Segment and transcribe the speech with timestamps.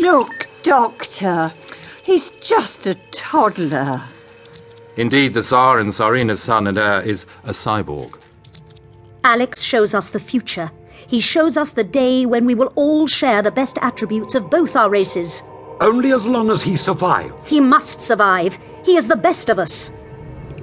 [0.00, 1.52] Look, Doctor.
[2.04, 4.00] He's just a toddler.
[4.96, 8.18] Indeed, the Tsar and Tsarina's son and heir is a cyborg.
[9.24, 10.70] Alex shows us the future.
[11.06, 14.74] He shows us the day when we will all share the best attributes of both
[14.74, 15.42] our races.
[15.82, 17.46] Only as long as he survives.
[17.46, 18.58] He must survive.
[18.84, 19.90] He is the best of us.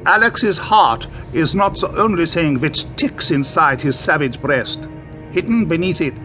[0.06, 4.88] Alex's heart is not the only thing which ticks inside his savage breast.
[5.32, 6.16] Hidden beneath it,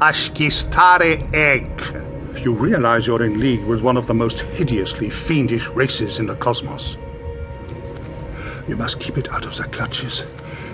[0.00, 2.13] a Skishtari egg.
[2.42, 6.36] You realize you're in league with one of the most hideously fiendish races in the
[6.36, 6.96] cosmos.
[8.68, 10.24] You must keep it out of their clutches,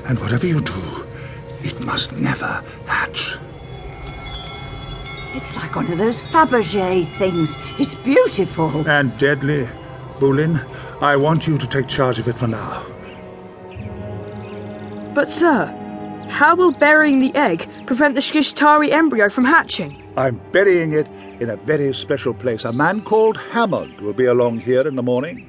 [0.09, 1.07] and whatever you do,
[1.63, 3.37] it must never hatch.
[5.35, 7.57] It's like one of those Fabergé things.
[7.79, 8.89] It's beautiful.
[8.89, 9.69] And deadly.
[10.19, 10.59] Bulin,
[11.01, 12.85] I want you to take charge of it for now.
[15.15, 15.67] But, sir,
[16.29, 20.03] how will burying the egg prevent the Skishtari embryo from hatching?
[20.17, 21.07] I'm burying it
[21.41, 22.65] in a very special place.
[22.65, 25.47] A man called Hammond will be along here in the morning.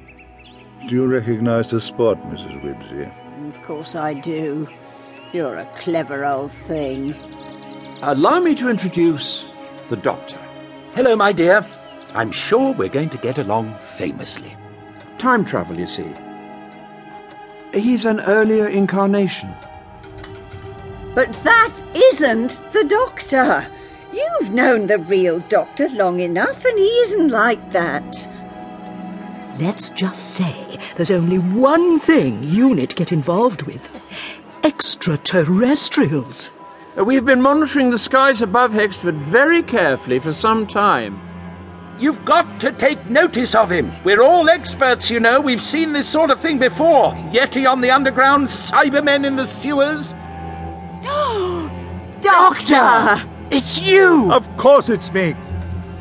[0.88, 2.62] Do you recognize the spot, Mrs.
[2.62, 3.48] Wibbsey?
[3.48, 4.66] Of course I do.
[5.32, 7.14] You're a clever old thing.
[8.02, 9.46] Allow me to introduce
[9.88, 10.38] the Doctor.
[10.94, 11.64] Hello, my dear.
[12.14, 14.56] I'm sure we're going to get along famously.
[15.18, 16.10] Time travel, you see.
[17.72, 19.54] He's an earlier incarnation.
[21.14, 23.66] But that isn't the Doctor.
[24.12, 28.28] You've known the real Doctor long enough, and he isn't like that.
[29.58, 33.90] Let's just say there's only one thing UNIT get involved with
[34.64, 36.50] extraterrestrials.
[36.96, 41.20] We've been monitoring the skies above Hexford very carefully for some time.
[41.98, 43.92] You've got to take notice of him.
[44.04, 45.40] We're all experts, you know.
[45.40, 47.12] We've seen this sort of thing before.
[47.30, 50.12] Yeti on the underground, Cybermen in the sewers.
[51.02, 51.70] No!
[52.20, 53.31] Doctor!
[53.54, 54.32] It's you!
[54.32, 55.36] Of course it's me.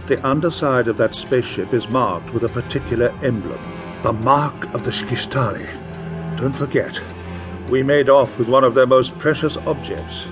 [0.07, 3.61] The underside of that spaceship is marked with a particular emblem,
[4.03, 5.67] the mark of the Skishtari.
[6.37, 6.97] Don't forget,
[7.69, 10.29] we made off with one of their most precious objects,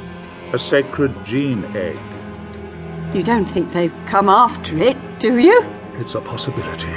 [0.53, 2.00] a sacred gene egg.
[3.13, 5.62] You don't think they've come after it, do you?
[5.96, 6.88] It's a possibility.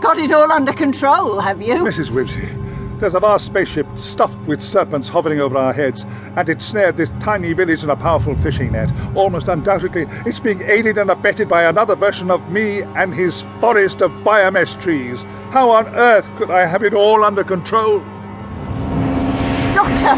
[0.00, 1.74] Got it all under control, have you?
[1.74, 2.08] Mrs.
[2.08, 2.63] Wibbsey,
[3.00, 6.04] there's a vast spaceship stuffed with serpents hovering over our heads,
[6.36, 8.90] and it snared this tiny village in a powerful fishing net.
[9.16, 14.00] Almost undoubtedly, it's being aided and abetted by another version of me and his forest
[14.00, 15.22] of biomesh trees.
[15.50, 18.00] How on earth could I have it all under control?
[19.74, 20.14] Doctor,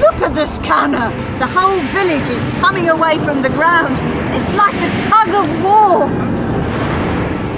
[0.00, 1.10] look at the scanner.
[1.38, 3.96] The whole village is coming away from the ground.
[4.34, 6.06] It's like a tug of war.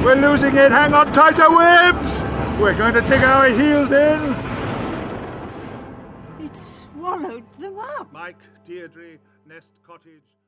[0.04, 0.72] We're losing it.
[0.72, 2.29] Hang on tighter, Wibbs!
[2.60, 4.34] We're going to dig our heels in.
[6.44, 8.12] It swallowed them up.
[8.12, 9.16] Mike, Deirdre,
[9.46, 10.39] Nest Cottage.